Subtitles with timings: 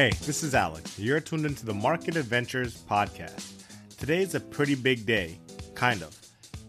[0.00, 0.98] Hey, this is Alex.
[0.98, 3.64] You're tuned into the Market Adventures podcast.
[3.98, 5.38] Today is a pretty big day,
[5.74, 6.18] kind of.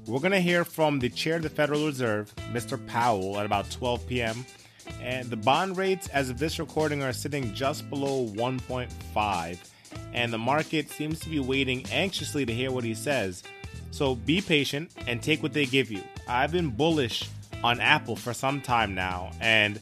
[0.05, 2.85] We're going to hear from the chair of the Federal Reserve, Mr.
[2.87, 4.45] Powell, at about 12 p.m.
[5.01, 9.57] And the bond rates, as of this recording, are sitting just below 1.5.
[10.13, 13.43] And the market seems to be waiting anxiously to hear what he says.
[13.91, 16.03] So be patient and take what they give you.
[16.27, 17.29] I've been bullish
[17.63, 19.31] on Apple for some time now.
[19.39, 19.79] And,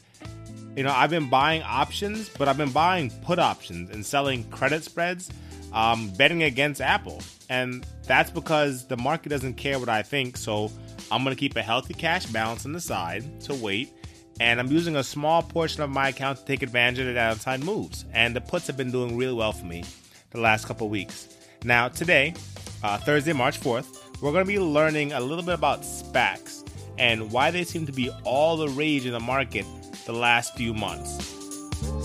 [0.76, 4.84] you know, I've been buying options, but I've been buying put options and selling credit
[4.84, 5.30] spreads,
[5.72, 7.20] um, betting against Apple.
[7.48, 10.36] And that's because the market doesn't care what I think.
[10.36, 10.70] So
[11.10, 13.92] I'm going to keep a healthy cash balance on the side to wait.
[14.38, 17.62] And I'm using a small portion of my account to take advantage of the downside
[17.62, 18.04] moves.
[18.12, 19.84] And the puts have been doing really well for me
[20.30, 21.36] the last couple weeks.
[21.64, 22.34] Now, today,
[22.82, 26.66] uh, Thursday, March 4th, we're going to be learning a little bit about SPACs
[26.98, 29.66] and why they seem to be all the rage in the market
[30.12, 31.24] the last few months.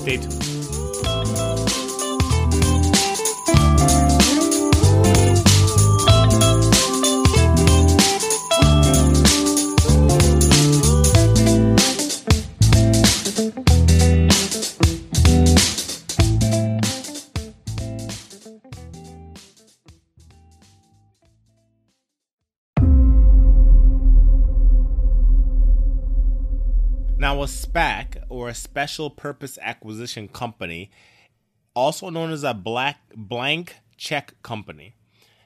[0.02, 0.85] Stay tuned.
[27.26, 30.92] Now, a SPAC, or a Special Purpose Acquisition Company,
[31.74, 34.94] also known as a black blank check company.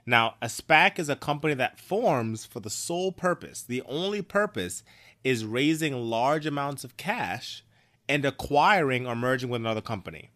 [0.05, 4.83] Now, a SPAC is a company that forms for the sole purpose, the only purpose
[5.23, 7.63] is raising large amounts of cash
[8.09, 10.31] and acquiring or merging with another company.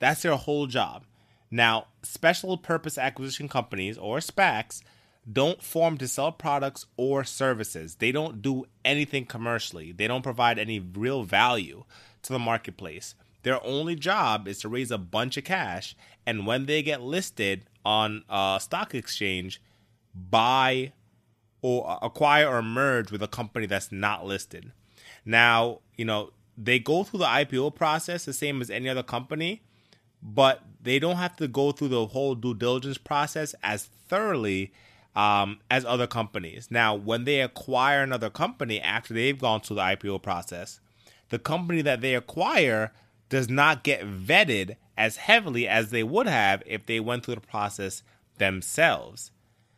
[0.00, 1.04] That's their whole job.
[1.48, 4.82] Now, special purpose acquisition companies or SPACs
[5.30, 7.96] don't form to sell products or services.
[7.96, 9.92] They don't do anything commercially.
[9.92, 11.84] They don't provide any real value
[12.22, 13.14] to the marketplace.
[13.42, 15.96] Their only job is to raise a bunch of cash,
[16.26, 19.60] and when they get listed on a stock exchange,
[20.14, 20.92] buy
[21.60, 24.72] or acquire or merge with a company that's not listed.
[25.24, 29.62] Now, you know, they go through the IPO process the same as any other company,
[30.22, 34.72] but they don't have to go through the whole due diligence process as thoroughly
[35.14, 36.68] um, as other companies.
[36.70, 40.80] Now, when they acquire another company after they've gone through the IPO process,
[41.28, 42.92] the company that they acquire
[43.28, 47.40] does not get vetted as heavily as they would have if they went through the
[47.40, 48.02] process
[48.38, 49.30] themselves,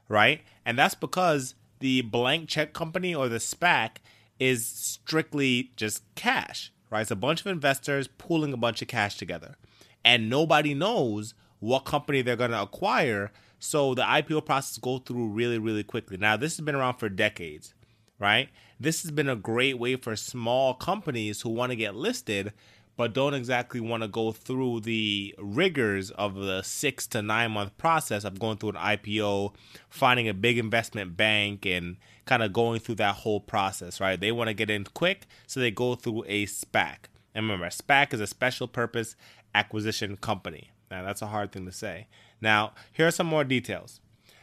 [0.09, 0.43] right?
[0.65, 3.97] And that's because the blank check company or the SPAC
[4.41, 7.03] is strictly just cash, right?
[7.03, 9.57] It's a bunch of investors pooling a bunch of cash together.
[10.05, 13.33] And nobody knows what company they're going to acquire
[13.65, 16.17] so the IPO process go through really, really quickly.
[16.17, 17.75] Now, this has been around for decades,
[18.19, 18.49] right?
[18.79, 22.53] This has been a great way for small companies who want to get listed
[22.97, 27.77] but don't exactly want to go through the rigors of the six to nine month
[27.77, 29.53] process of going through an IPO,
[29.89, 34.21] finding a big investment bank, and kind of going through that whole process, right?
[34.21, 37.07] They want to get in quick, so they go through a SPAC.
[37.35, 39.17] And remember, SPAC is a special purpose
[39.55, 40.71] acquisition company.
[40.91, 42.07] Now, that's a hard thing to say.
[42.45, 44.01] Now, here are some more details.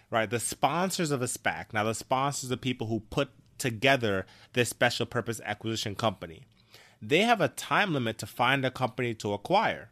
[0.10, 1.68] Right, the sponsors of a SPAC.
[1.72, 6.44] Now, the sponsors are people who put together this special purpose acquisition company.
[7.02, 9.90] They have a time limit to find a company to acquire.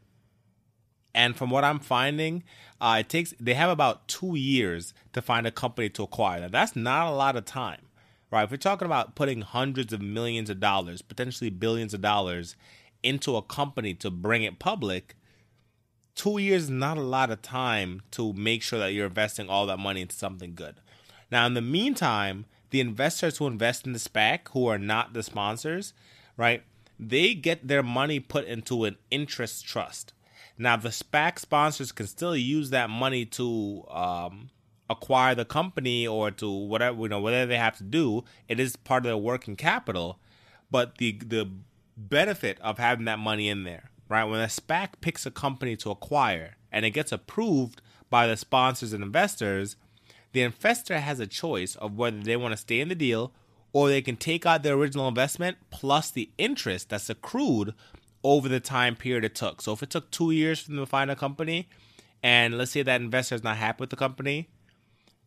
[1.15, 2.43] And from what I'm finding,
[2.81, 6.41] uh, it takes they have about two years to find a company to acquire.
[6.41, 7.83] Now, that's not a lot of time,
[8.29, 8.43] right?
[8.43, 12.55] If we're talking about putting hundreds of millions of dollars, potentially billions of dollars,
[13.03, 15.15] into a company to bring it public,
[16.19, 19.65] two years is not a lot of time to make sure that you're investing all
[19.65, 20.75] that money into something good.
[21.31, 25.23] Now, in the meantime, the investors who invest in the SPAC, who are not the
[25.23, 25.93] sponsors,
[26.35, 26.63] right,
[26.99, 30.11] they get their money put into an interest trust.
[30.57, 34.49] Now, the SPAC sponsors can still use that money to um,
[34.89, 38.25] acquire the company or to whatever you know whatever they have to do.
[38.49, 40.19] It is part of their working capital,
[40.69, 41.49] but the the
[41.95, 44.25] benefit of having that money in there right?
[44.25, 48.91] When a SPAC picks a company to acquire and it gets approved by the sponsors
[48.91, 49.75] and investors,
[50.33, 53.31] the investor has a choice of whether they want to stay in the deal
[53.71, 57.73] or they can take out their original investment plus the interest that's accrued
[58.23, 59.61] over the time period it took.
[59.61, 61.69] So if it took two years for them to find a company,
[62.21, 64.49] and let's say that investor is not happy with the company,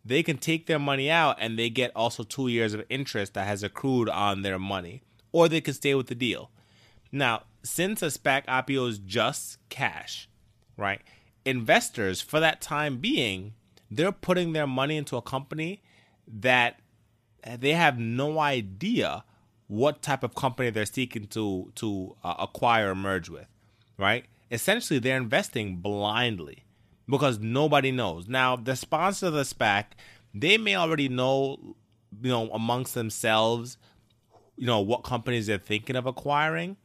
[0.04, 3.46] they can take their money out and they get also two years of interest that
[3.46, 6.50] has accrued on their money, or they can stay with the deal.
[7.12, 10.28] Now, since a SPAC IPO is just cash,
[10.76, 11.00] right?
[11.44, 13.52] Investors, for that time being,
[13.90, 15.82] they're putting their money into a company
[16.26, 16.80] that
[17.58, 19.24] they have no idea
[19.68, 23.46] what type of company they're seeking to to uh, acquire or merge with,
[23.98, 24.24] right?
[24.52, 26.64] essentially they're investing blindly
[27.08, 28.28] because nobody knows.
[28.28, 29.86] Now, the sponsor of the SPAC,
[30.32, 31.74] they may already know,
[32.22, 33.78] you know, amongst themselves,
[34.56, 36.76] you know, what companies they're thinking of acquiring,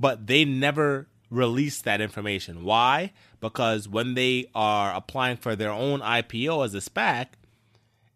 [0.00, 2.64] but they never release that information.
[2.64, 3.12] Why?
[3.38, 7.26] Because when they are applying for their own IPO as a SPAC,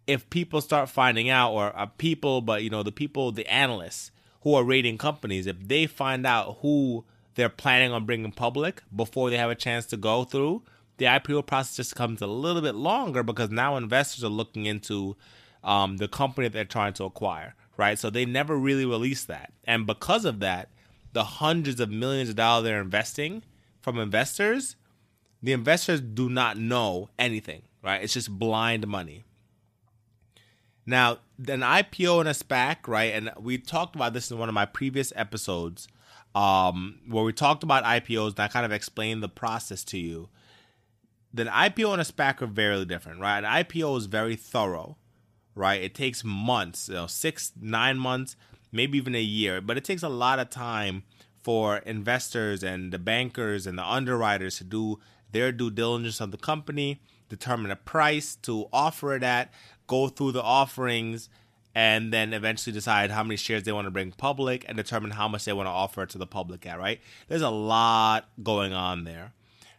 [0.06, 4.10] if people start finding out, or uh, people, but you know, the people, the analysts
[4.42, 7.04] who are rating companies, if they find out who
[7.36, 10.62] they're planning on bringing public before they have a chance to go through,
[10.98, 15.16] the IPO process just comes a little bit longer because now investors are looking into
[15.62, 17.98] um, the company that they're trying to acquire, right?
[17.98, 19.52] So they never really release that.
[19.64, 20.68] And because of that,
[21.14, 23.42] the hundreds of millions of dollars they're investing
[23.80, 24.76] from investors,
[25.42, 28.02] the investors do not know anything, right?
[28.02, 29.24] It's just blind money.
[30.86, 33.14] Now, an IPO and a SPAC, right?
[33.14, 35.88] And we talked about this in one of my previous episodes,
[36.34, 40.28] um, where we talked about IPOs and I kind of explained the process to you.
[41.32, 43.38] Then IPO and a SPAC are very different, right?
[43.38, 44.96] An IPO is very thorough,
[45.54, 45.80] right?
[45.80, 48.36] It takes months, you know, six, nine months,
[48.74, 51.04] maybe even a year, but it takes a lot of time
[51.42, 54.98] for investors and the bankers and the underwriters to do
[55.30, 59.52] their due diligence on the company, determine a price to offer it at,
[59.86, 61.28] go through the offerings,
[61.74, 65.28] and then eventually decide how many shares they want to bring public and determine how
[65.28, 67.00] much they want to offer to the public at, right?
[67.28, 69.32] There's a lot going on there.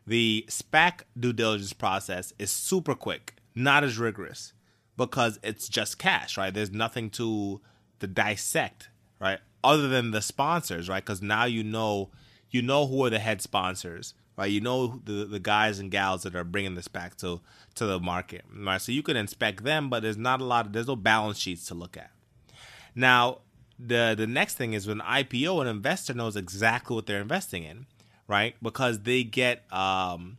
[0.07, 4.53] The SPAC due diligence process is super quick, not as rigorous
[4.97, 6.53] because it's just cash, right?
[6.53, 7.61] There's nothing to
[7.99, 8.89] to dissect,
[9.19, 9.39] right?
[9.63, 11.03] Other than the sponsors, right?
[11.03, 12.11] Because now you know
[12.51, 14.51] you know who are the head sponsors, right?
[14.51, 17.41] You know the the guys and gals that are bringing this back to
[17.75, 18.81] to the market, right?
[18.81, 21.65] So you can inspect them, but there's not a lot of there's no balance sheets
[21.67, 22.11] to look at.
[22.93, 23.39] Now,
[23.77, 27.87] the the next thing is when IPO, an investor knows exactly what they're investing in,
[28.27, 28.55] right?
[28.61, 30.37] Because they get um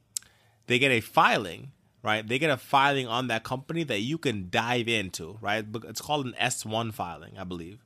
[0.67, 1.73] they get a filing
[2.07, 2.27] right?
[2.27, 5.67] They get a filing on that company that you can dive into, right?
[5.89, 7.85] It's called an S1 filing, I believe,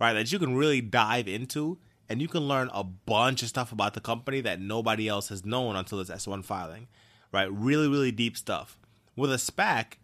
[0.00, 0.12] right?
[0.12, 1.76] That you can really dive into
[2.08, 5.44] and you can learn a bunch of stuff about the company that nobody else has
[5.44, 6.86] known until this S1 filing,
[7.32, 7.52] right?
[7.52, 8.78] Really, really deep stuff.
[9.16, 9.94] With a SPAC,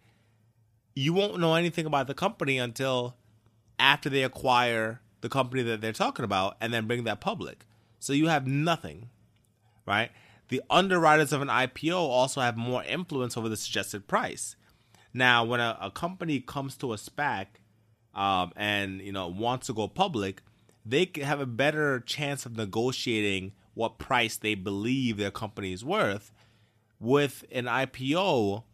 [0.97, 3.15] you won't know anything about the company until
[3.79, 7.65] after they acquire the company that they're talking about and then bring that public.
[8.01, 9.11] So you have nothing,
[9.87, 10.11] right?
[10.53, 14.55] The underwriters of an IPO also have more influence over the suggested price.
[15.15, 17.47] Now, when a, a company comes to a SPAC
[18.15, 20.43] um, and you know wants to go public,
[20.85, 26.31] they have a better chance of negotiating what price they believe their company is worth.
[27.01, 28.65] With an IPO,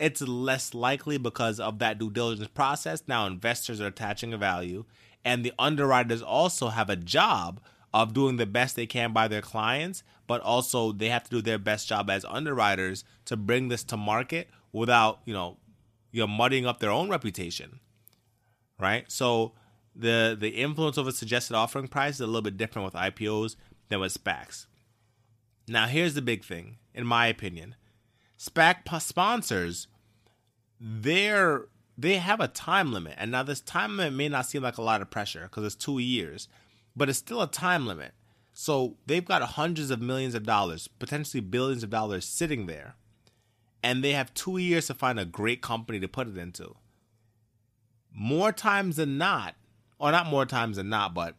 [0.00, 3.04] it's less likely because of that due diligence process.
[3.06, 4.86] Now, investors are attaching a value,
[5.24, 7.60] and the underwriters also have a job
[7.94, 11.42] of doing the best they can by their clients, but also they have to do
[11.42, 15.58] their best job as underwriters to bring this to market without, you know,
[16.10, 17.80] you know, muddying up their own reputation.
[18.78, 19.10] Right?
[19.10, 19.52] So
[19.94, 23.56] the the influence of a suggested offering price is a little bit different with IPOs
[23.88, 24.66] than with SPACs.
[25.68, 27.76] Now, here's the big thing, in my opinion.
[28.38, 29.86] SPAC sponsors,
[30.80, 34.78] they're they have a time limit, and now this time limit may not seem like
[34.78, 36.48] a lot of pressure because it's two years
[36.96, 38.12] but it's still a time limit.
[38.52, 42.96] So they've got hundreds of millions of dollars, potentially billions of dollars sitting there,
[43.82, 46.74] and they have two years to find a great company to put it into.
[48.14, 49.54] More times than not,
[49.98, 51.36] or not more times than not, but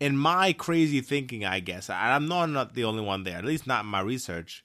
[0.00, 3.66] in my crazy thinking, I guess, I'm not not the only one there, at least
[3.66, 4.64] not in my research,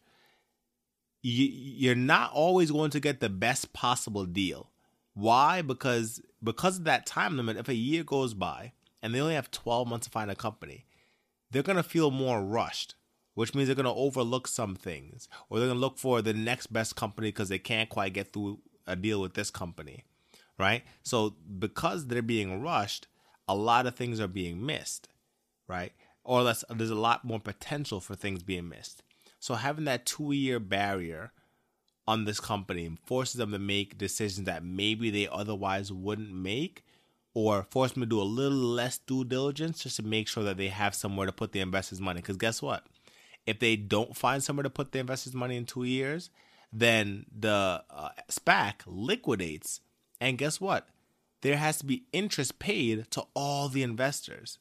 [1.21, 4.71] you're not always going to get the best possible deal.
[5.13, 5.61] Why?
[5.61, 9.51] Because because of that time limit, if a year goes by and they only have
[9.51, 10.85] 12 months to find a company,
[11.51, 12.95] they're going to feel more rushed,
[13.35, 16.33] which means they're going to overlook some things or they're going to look for the
[16.33, 20.03] next best company because they can't quite get through a deal with this company,
[20.57, 20.83] right?
[21.03, 23.07] So because they're being rushed,
[23.47, 25.09] a lot of things are being missed,
[25.67, 25.93] right?
[26.23, 29.03] Or less, there's a lot more potential for things being missed.
[29.39, 31.31] So having that two year barrier
[32.07, 36.83] on this company forces them to make decisions that maybe they otherwise wouldn't make
[37.37, 40.57] or force them to do a little less due diligence just to make sure that
[40.57, 42.19] they have somewhere to put the investors' money.
[42.19, 42.87] Because guess what?
[43.45, 46.31] If they don't find somewhere to put the investors' money in two years,
[46.73, 49.81] then the uh, SPAC liquidates.
[50.19, 50.89] And guess what?
[51.41, 54.57] There has to be interest paid to all the investors,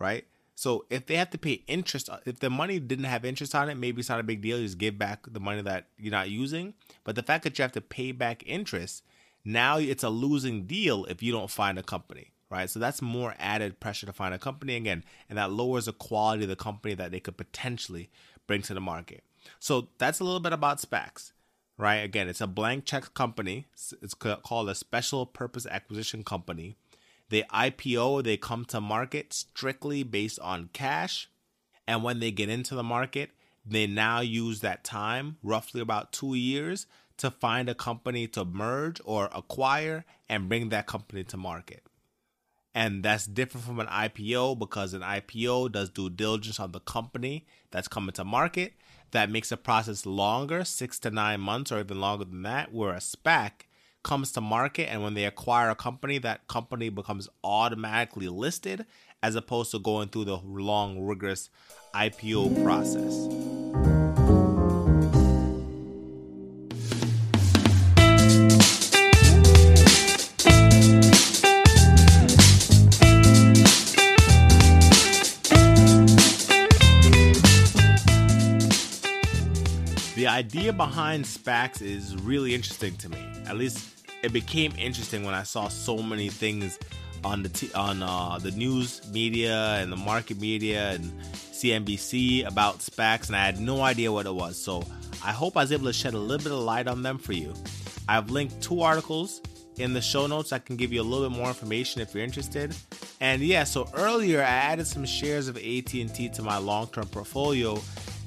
[0.00, 0.24] right?
[0.56, 3.70] So if they have to pay interest, uh, if the money didn't have interest on
[3.70, 4.58] it, maybe it's not a big deal.
[4.58, 6.74] You just give back the money that you're not using.
[7.04, 9.04] But the fact that you have to pay back interest
[9.44, 12.68] now it's a losing deal if you don't find a company, right?
[12.68, 16.42] So that's more added pressure to find a company again, and that lowers the quality
[16.44, 18.10] of the company that they could potentially
[18.46, 19.24] bring to the market.
[19.58, 21.32] So that's a little bit about SPACs,
[21.78, 21.96] right?
[21.96, 23.66] Again, it's a blank check company.
[24.02, 26.76] It's called a special purpose acquisition company.
[27.30, 31.30] They IPO, they come to market strictly based on cash.
[31.86, 33.30] And when they get into the market,
[33.64, 36.86] they now use that time, roughly about two years,
[37.20, 41.82] to find a company to merge or acquire and bring that company to market.
[42.74, 47.46] And that's different from an IPO because an IPO does due diligence on the company
[47.70, 48.72] that's coming to market.
[49.10, 52.94] That makes the process longer, six to nine months or even longer than that, where
[52.94, 53.66] a SPAC
[54.02, 58.86] comes to market and when they acquire a company, that company becomes automatically listed
[59.22, 61.50] as opposed to going through the long, rigorous
[61.94, 63.59] IPO process.
[80.40, 83.22] Idea behind SPACs is really interesting to me.
[83.46, 86.78] At least it became interesting when I saw so many things
[87.22, 91.04] on the t- on uh, the news media and the market media and
[91.58, 94.56] CNBC about SPACs, and I had no idea what it was.
[94.56, 94.82] So
[95.22, 97.34] I hope I was able to shed a little bit of light on them for
[97.34, 97.52] you.
[98.08, 99.42] I've linked two articles
[99.76, 100.54] in the show notes.
[100.54, 102.74] I can give you a little bit more information if you're interested.
[103.20, 107.78] And yeah, so earlier I added some shares of AT&T to my long-term portfolio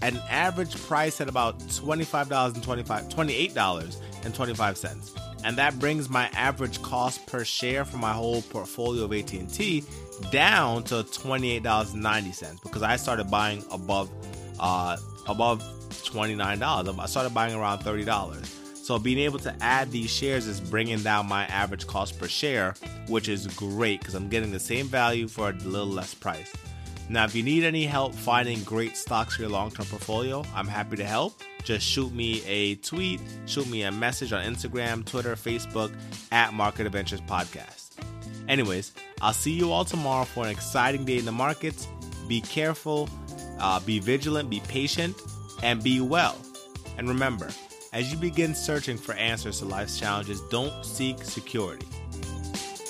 [0.03, 5.19] at an average price at about $25.25, $28.25.
[5.45, 9.85] And that brings my average cost per share for my whole portfolio of AT&T
[10.29, 14.09] down to $28.90 because I started buying above
[14.59, 16.99] uh, above $29.
[16.99, 18.45] I started buying around $30.
[18.75, 22.75] So being able to add these shares is bringing down my average cost per share,
[23.07, 26.53] which is great because I'm getting the same value for a little less price.
[27.09, 30.67] Now, if you need any help finding great stocks for your long term portfolio, I'm
[30.67, 31.41] happy to help.
[31.63, 35.93] Just shoot me a tweet, shoot me a message on Instagram, Twitter, Facebook
[36.31, 37.91] at Market Adventures Podcast.
[38.47, 41.87] Anyways, I'll see you all tomorrow for an exciting day in the markets.
[42.27, 43.09] Be careful,
[43.59, 45.15] uh, be vigilant, be patient,
[45.61, 46.37] and be well.
[46.97, 47.49] And remember,
[47.93, 51.87] as you begin searching for answers to life's challenges, don't seek security,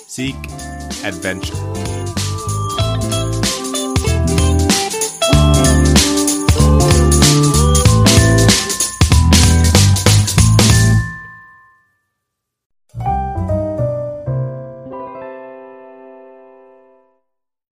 [0.07, 0.35] seek
[1.03, 2.22] adventure.